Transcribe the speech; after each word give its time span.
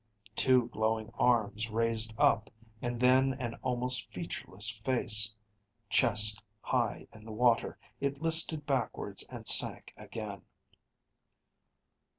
"__Two 0.35 0.67
glowing 0.71 1.11
arms 1.13 1.69
raised 1.69 2.11
up, 2.17 2.49
and 2.81 2.99
then 2.99 3.35
an 3.35 3.53
almost 3.61 4.09
featureless 4.09 4.67
face. 4.71 5.35
Chest 5.91 6.41
high 6.59 7.05
in 7.13 7.23
the 7.23 7.31
water, 7.31 7.77
it 7.99 8.19
listed 8.19 8.65
backwards 8.65 9.21
and 9.29 9.47
sank 9.47 9.93
again. 9.95 10.41